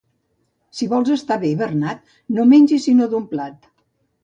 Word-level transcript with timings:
Si 0.77 0.87
vols 0.93 1.11
estar 1.15 1.37
bé, 1.43 1.51
Bernat, 1.61 2.11
no 2.39 2.49
mengis 2.55 2.89
sinó 2.91 3.13
d'un 3.15 3.31
plat. 3.37 3.73